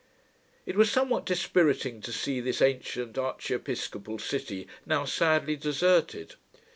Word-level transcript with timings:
It 0.65 0.75
was 0.75 0.89
somewhat 0.91 1.27
dispiriting, 1.27 2.01
to 2.01 2.11
see 2.11 2.39
this 2.41 2.59
ancient 2.59 3.19
archiepiscopal 3.19 4.17
city 4.17 4.65
now 4.83 5.05
sadly 5.05 5.55
deserted. 5.55 6.33